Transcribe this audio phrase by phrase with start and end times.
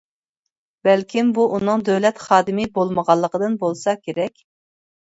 [0.89, 4.47] بەلكىم بۇ ئۇنىڭ دۆلەت خادىمى بولمىغانلىقىدىن بولسا كېرەك.